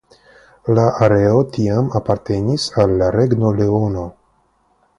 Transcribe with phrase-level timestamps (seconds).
[0.77, 4.07] La areo tiam apartenis al la Regno Leono.